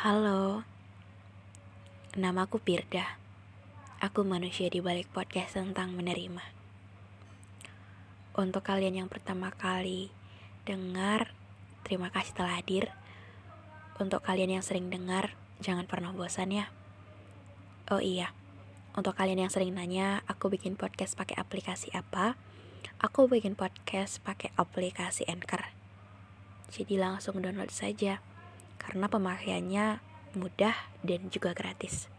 Halo, 0.00 0.64
namaku 2.16 2.56
Pirda. 2.56 3.20
Aku 4.00 4.24
manusia 4.24 4.72
di 4.72 4.80
balik 4.80 5.12
podcast 5.12 5.60
tentang 5.60 5.92
menerima. 5.92 6.40
Untuk 8.32 8.64
kalian 8.64 8.96
yang 9.04 9.12
pertama 9.12 9.52
kali 9.52 10.08
dengar, 10.64 11.36
terima 11.84 12.08
kasih 12.08 12.32
telah 12.32 12.56
hadir. 12.56 12.88
Untuk 14.00 14.24
kalian 14.24 14.56
yang 14.56 14.64
sering 14.64 14.88
dengar, 14.88 15.36
jangan 15.60 15.84
pernah 15.84 16.16
bosan 16.16 16.48
ya. 16.48 16.72
Oh 17.92 18.00
iya, 18.00 18.32
untuk 18.96 19.12
kalian 19.12 19.44
yang 19.44 19.52
sering 19.52 19.76
nanya, 19.76 20.24
aku 20.24 20.48
bikin 20.48 20.80
podcast 20.80 21.12
pakai 21.12 21.36
aplikasi 21.36 21.92
apa? 21.92 22.40
Aku 23.04 23.28
bikin 23.28 23.52
podcast 23.52 24.24
pakai 24.24 24.48
aplikasi 24.56 25.28
Anchor. 25.28 25.76
Jadi 26.72 26.96
langsung 26.96 27.44
download 27.44 27.68
saja, 27.68 28.24
karena 28.90 29.06
pemakaiannya 29.06 29.86
mudah 30.34 30.74
dan 31.06 31.30
juga 31.30 31.54
gratis. 31.54 32.10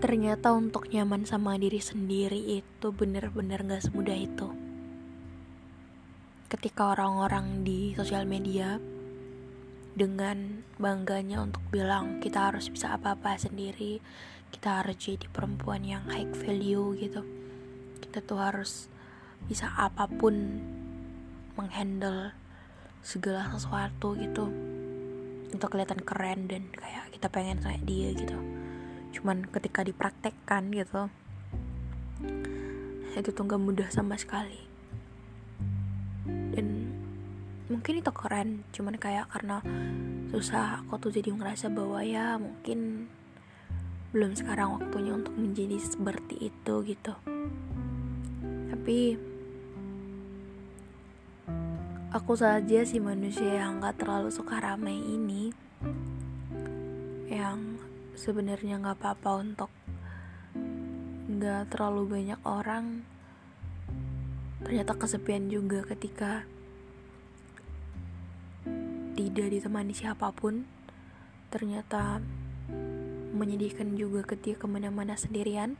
Ternyata 0.00 0.56
untuk 0.56 0.88
nyaman 0.88 1.28
sama 1.28 1.60
diri 1.60 1.84
sendiri 1.84 2.64
itu 2.64 2.88
bener-bener 2.96 3.60
gak 3.60 3.84
semudah 3.84 4.16
itu. 4.16 4.48
Ketika 6.48 6.96
orang-orang 6.96 7.60
di 7.60 7.92
sosial 7.92 8.24
media 8.24 8.80
dengan 9.92 10.64
bangganya 10.80 11.44
untuk 11.44 11.60
bilang 11.68 12.24
kita 12.24 12.48
harus 12.48 12.72
bisa 12.72 12.96
apa-apa 12.96 13.36
sendiri, 13.36 14.00
kita 14.48 14.80
harus 14.80 14.96
jadi 14.96 15.28
perempuan 15.28 15.84
yang 15.84 16.08
high 16.08 16.32
value 16.40 16.96
gitu. 16.96 17.20
Kita 18.00 18.24
tuh 18.24 18.40
harus 18.40 18.88
bisa 19.44 19.76
apa 19.76 20.08
pun 20.08 20.64
menghandle 21.58 22.32
segala 23.02 23.50
sesuatu 23.50 24.14
gitu. 24.14 24.46
Untuk 25.50 25.74
kelihatan 25.74 26.00
keren 26.06 26.46
dan 26.46 26.70
kayak 26.70 27.10
kita 27.10 27.26
pengen 27.26 27.58
kayak 27.58 27.82
dia 27.82 28.14
gitu. 28.14 28.38
Cuman 29.18 29.50
ketika 29.50 29.82
dipraktekkan 29.82 30.70
gitu 30.70 31.10
itu 33.18 33.34
tuh 33.34 33.50
gak 33.50 33.58
mudah 33.58 33.90
sama 33.90 34.14
sekali. 34.14 34.62
Dan 36.54 36.94
mungkin 37.66 37.98
itu 37.98 38.10
keren 38.14 38.62
cuman 38.70 38.94
kayak 38.94 39.26
karena 39.34 39.58
susah 40.30 40.86
aku 40.86 41.02
tuh 41.02 41.10
jadi 41.10 41.34
ngerasa 41.34 41.66
bahwa 41.74 41.98
ya 42.06 42.38
mungkin 42.38 43.10
belum 44.14 44.38
sekarang 44.38 44.78
waktunya 44.78 45.12
untuk 45.18 45.34
menjadi 45.34 45.76
seperti 45.82 46.48
itu 46.48 46.74
gitu. 46.86 47.12
Tapi 48.70 49.18
aku 52.08 52.32
saja 52.40 52.88
sih 52.88 53.04
manusia 53.04 53.60
yang 53.60 53.84
gak 53.84 54.00
terlalu 54.00 54.32
suka 54.32 54.56
ramai 54.64 54.96
ini 54.96 55.52
yang 57.28 57.76
sebenarnya 58.16 58.80
nggak 58.80 58.98
apa-apa 58.98 59.30
untuk 59.44 59.70
nggak 61.28 61.70
terlalu 61.70 62.18
banyak 62.18 62.40
orang. 62.42 63.04
Ternyata 64.64 64.96
kesepian 64.98 65.46
juga 65.46 65.86
ketika 65.86 66.42
tidak 69.14 69.46
ditemani 69.52 69.94
siapa 69.94 70.34
pun. 70.34 70.66
Ternyata 71.52 72.18
menyedihkan 73.36 73.94
juga 73.94 74.24
ketika 74.24 74.64
ke 74.64 74.66
mana-mana 74.66 75.14
sendirian. 75.14 75.78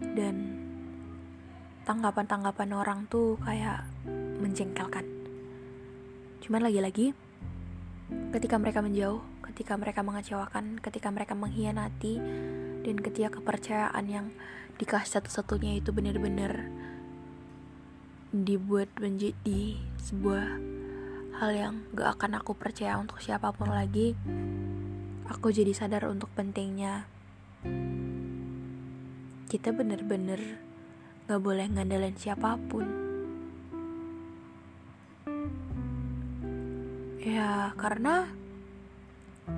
Dan 0.00 0.66
tanggapan-tanggapan 1.86 2.74
orang 2.74 3.00
tuh 3.06 3.38
kayak 3.44 3.86
menjengkelkan 4.42 5.15
cuman 6.46 6.62
lagi-lagi 6.62 7.10
ketika 8.30 8.54
mereka 8.56 8.78
menjauh 8.78 9.18
ketika 9.56 9.72
mereka 9.80 10.04
mengecewakan, 10.04 10.76
ketika 10.84 11.08
mereka 11.08 11.32
mengkhianati, 11.32 12.20
dan 12.84 12.96
ketika 13.00 13.40
kepercayaan 13.40 14.04
yang 14.04 14.26
dikasih 14.76 15.16
satu-satunya 15.16 15.80
itu 15.80 15.96
benar-benar 15.96 16.68
dibuat 18.36 18.92
menjadi 19.00 19.80
sebuah 19.96 20.44
hal 21.40 21.50
yang 21.56 21.74
gak 21.96 22.20
akan 22.20 22.36
aku 22.36 22.52
percaya 22.52 23.00
untuk 23.00 23.16
siapa 23.24 23.48
pun 23.56 23.72
lagi, 23.72 24.12
aku 25.24 25.48
jadi 25.48 25.72
sadar 25.72 26.04
untuk 26.12 26.28
pentingnya 26.36 27.08
kita 29.48 29.72
benar-benar 29.72 30.42
gak 31.32 31.40
boleh 31.40 31.64
ngandalin 31.70 32.18
siapa 32.18 32.60
pun. 32.68 33.05
Ya, 37.26 37.74
karena 37.74 38.30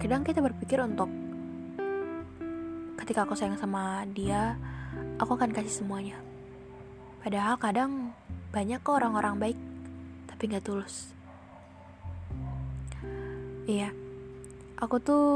kadang 0.00 0.24
kita 0.24 0.40
berpikir 0.40 0.80
untuk 0.80 1.12
ketika 2.96 3.28
aku 3.28 3.36
sayang 3.36 3.60
sama 3.60 4.08
dia 4.08 4.56
aku 5.20 5.36
akan 5.36 5.52
kasih 5.52 5.84
semuanya. 5.84 6.16
Padahal 7.20 7.60
kadang 7.60 8.16
banyak 8.56 8.80
kok 8.80 8.96
orang-orang 8.96 9.36
baik 9.36 9.58
tapi 10.32 10.48
nggak 10.48 10.64
tulus. 10.64 11.12
Iya 13.68 13.92
aku 14.80 14.96
tuh 15.02 15.26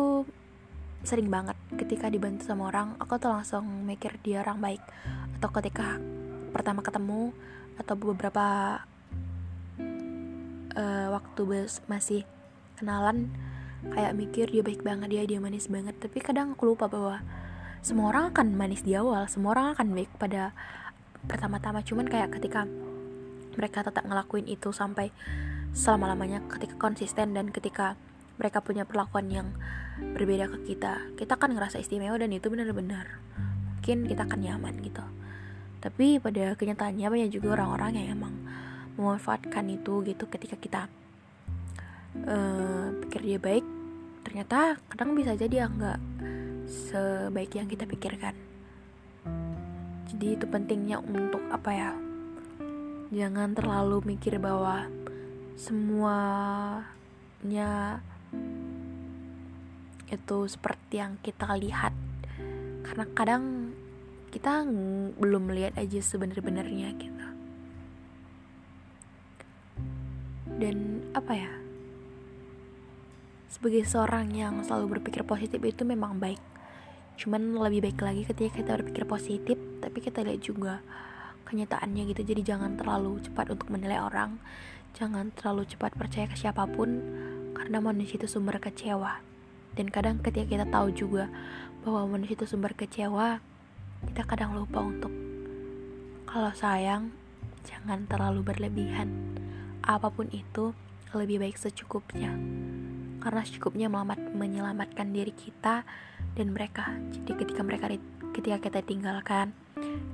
sering 1.04 1.28
banget 1.28 1.58
ketika 1.76 2.06
dibantu 2.06 2.46
sama 2.46 2.70
orang 2.70 2.94
aku 3.02 3.18
tuh 3.20 3.28
langsung 3.28 3.84
mikir 3.84 4.16
dia 4.24 4.40
orang 4.40 4.56
baik. 4.56 4.82
Atau 5.36 5.52
ketika 5.60 6.00
pertama 6.48 6.80
ketemu 6.80 7.36
atau 7.76 7.92
beberapa 7.92 8.80
uh, 10.76 11.08
waktu 11.12 11.68
masih 11.86 12.22
kenalan 12.76 13.30
kayak 13.82 14.14
mikir 14.14 14.46
dia 14.46 14.62
baik 14.62 14.86
banget 14.86 15.08
dia 15.10 15.22
dia 15.26 15.38
manis 15.42 15.66
banget. 15.66 15.96
Tapi 15.98 16.18
kadang 16.22 16.54
aku 16.54 16.74
lupa 16.74 16.86
bahwa 16.86 17.22
semua 17.82 18.14
orang 18.14 18.30
akan 18.30 18.54
manis 18.54 18.86
di 18.86 18.94
awal 18.94 19.26
semua 19.26 19.58
orang 19.58 19.74
akan 19.74 19.94
baik 19.94 20.10
pada 20.16 20.54
pertama-tama. 21.26 21.82
Cuman 21.82 22.06
kayak 22.06 22.34
ketika 22.38 22.66
mereka 23.58 23.84
tetap 23.84 24.06
ngelakuin 24.06 24.48
itu 24.48 24.72
sampai 24.72 25.12
selama-lamanya 25.72 26.44
ketika 26.48 26.76
konsisten 26.76 27.32
dan 27.32 27.48
ketika 27.48 27.96
mereka 28.36 28.60
punya 28.64 28.84
perlakuan 28.84 29.28
yang 29.28 29.48
berbeda 30.00 30.48
ke 30.48 30.72
kita 30.72 31.04
kita 31.20 31.36
kan 31.36 31.52
ngerasa 31.52 31.78
istimewa 31.78 32.16
dan 32.16 32.32
itu 32.32 32.48
benar-benar 32.48 33.20
mungkin 33.82 34.06
kita 34.06 34.24
akan 34.24 34.40
nyaman 34.40 34.74
gitu. 34.78 35.04
Tapi 35.82 36.22
pada 36.22 36.54
kenyataannya 36.54 37.08
banyak 37.10 37.30
juga 37.34 37.58
orang-orang 37.58 37.98
yang 37.98 38.14
emang 38.14 38.34
memanfaatkan 38.96 39.64
itu 39.72 40.04
gitu 40.04 40.24
ketika 40.28 40.56
kita 40.60 40.82
uh, 42.28 42.92
pikir 43.04 43.20
dia 43.24 43.38
baik 43.40 43.64
ternyata 44.22 44.78
kadang 44.88 45.16
bisa 45.18 45.34
jadi 45.34 45.66
nggak 45.66 46.00
sebaik 46.68 47.52
yang 47.58 47.68
kita 47.68 47.84
pikirkan. 47.84 48.32
Jadi 50.12 50.26
itu 50.38 50.46
pentingnya 50.46 51.00
untuk 51.02 51.42
apa 51.50 51.70
ya 51.72 51.90
jangan 53.12 53.52
terlalu 53.52 54.16
mikir 54.16 54.40
bahwa 54.40 54.88
semuanya 55.58 56.80
itu 60.08 60.38
seperti 60.48 61.00
yang 61.00 61.20
kita 61.20 61.52
lihat. 61.58 61.92
Karena 62.86 63.04
kadang 63.12 63.72
kita 64.32 64.64
belum 65.20 65.52
melihat 65.52 65.76
aja 65.76 66.00
sebenar-benarnya 66.00 66.88
gitu 66.96 67.21
dan 70.62 71.02
apa 71.18 71.34
ya 71.34 71.50
sebagai 73.50 73.82
seorang 73.82 74.30
yang 74.30 74.62
selalu 74.62 74.98
berpikir 74.98 75.26
positif 75.26 75.58
itu 75.58 75.82
memang 75.82 76.22
baik. 76.22 76.38
Cuman 77.18 77.58
lebih 77.58 77.84
baik 77.84 77.98
lagi 78.00 78.22
ketika 78.22 78.62
kita 78.62 78.70
berpikir 78.78 79.04
positif 79.04 79.58
tapi 79.82 79.98
kita 79.98 80.22
lihat 80.22 80.40
juga 80.40 80.74
kenyataannya 81.50 82.14
gitu. 82.14 82.22
Jadi 82.22 82.46
jangan 82.46 82.78
terlalu 82.78 83.18
cepat 83.26 83.50
untuk 83.50 83.74
menilai 83.74 83.98
orang 83.98 84.38
jangan 84.94 85.34
terlalu 85.34 85.66
cepat 85.66 85.98
percaya 85.98 86.30
ke 86.30 86.36
siapa 86.38 86.64
pun 86.70 87.02
karena 87.58 87.82
manusia 87.82 88.22
itu 88.22 88.30
sumber 88.30 88.62
kecewa. 88.62 89.18
Dan 89.74 89.90
kadang 89.90 90.22
ketika 90.22 90.46
kita 90.46 90.66
tahu 90.70 90.94
juga 90.94 91.26
bahwa 91.82 92.14
manusia 92.14 92.38
itu 92.38 92.46
sumber 92.46 92.72
kecewa 92.78 93.42
kita 94.06 94.22
kadang 94.26 94.54
lupa 94.54 94.82
untuk 94.82 95.10
kalau 96.26 96.54
sayang 96.54 97.10
jangan 97.66 98.06
terlalu 98.08 98.40
berlebihan. 98.46 99.41
Apa 99.82 100.08
pun 100.08 100.30
itu, 100.30 100.74
lebih 101.12 101.42
baik 101.42 101.58
secukupnya. 101.58 102.32
Karena 103.22 103.42
secukupnya 103.42 103.86
melamat, 103.90 104.34
menyelamatkan 104.34 105.10
diri 105.10 105.34
kita 105.34 105.86
dan 106.34 106.46
mereka. 106.54 106.94
Jadi 107.14 107.32
ketika 107.38 107.62
mereka 107.62 107.86
ketika 108.32 108.58
kita 108.62 108.80
tinggalkan, 108.82 109.52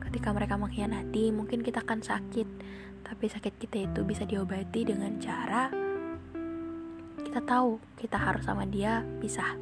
ketika 0.09 0.33
mereka 0.33 0.57
mengkhianati, 0.57 1.31
mungkin 1.31 1.65
kita 1.65 1.85
akan 1.85 2.01
sakit. 2.01 2.49
Tapi 3.05 3.25
sakit 3.25 3.55
kita 3.57 3.89
itu 3.89 4.01
bisa 4.05 4.29
diobati 4.29 4.85
dengan 4.85 5.17
cara 5.17 5.89
kita 7.29 7.45
tahu 7.45 7.77
kita 8.01 8.17
harus 8.17 8.41
sama 8.49 8.65
dia 8.65 9.05
pisah. 9.21 9.53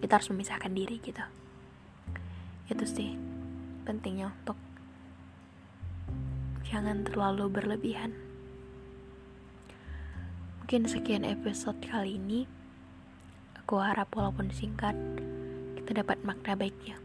Kita 0.00 0.16
harus 0.16 0.32
memisahkan 0.32 0.72
diri 0.72 0.96
gitu. 0.96 1.20
Itu 2.72 2.88
sih 2.88 3.14
pentingnya 3.84 4.32
untuk 4.32 4.56
jangan 6.66 7.04
terlalu 7.04 7.52
berlebihan. 7.52 8.16
Mungkin 10.62 10.86
sekian 10.86 11.26
episode 11.26 11.74
kali 11.90 12.22
ini. 12.22 12.46
Aku 13.58 13.82
harap 13.82 14.14
walaupun 14.14 14.46
singkat, 14.54 14.94
kita 15.74 16.06
dapat 16.06 16.22
makna 16.22 16.54
baiknya. 16.54 17.02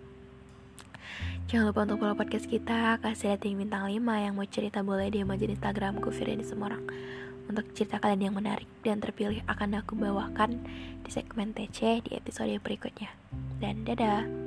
Jangan 1.50 1.74
lupa 1.74 1.89
untuk 1.89 2.06
follow 2.06 2.13
podcast 2.21 2.45
kita, 2.45 3.01
kasih 3.01 3.33
rating 3.33 3.57
bintang 3.57 3.89
5 3.89 3.98
yang 3.98 4.38
mau 4.38 4.45
cerita 4.45 4.86
boleh 4.86 5.09
di 5.09 5.25
aja 5.25 5.45
Instagramku 5.50 6.13
Firda 6.13 6.38
Semarang. 6.45 6.86
Untuk 7.50 7.65
cerita 7.74 7.98
kalian 7.98 8.30
yang 8.30 8.38
menarik 8.38 8.69
dan 8.86 9.01
terpilih 9.01 9.42
akan 9.50 9.81
aku 9.81 9.98
bawakan 9.98 10.62
di 11.01 11.10
segmen 11.10 11.57
TC 11.57 12.06
di 12.06 12.13
episode 12.13 12.62
berikutnya. 12.62 13.10
Dan 13.57 13.81
dadah! 13.89 14.46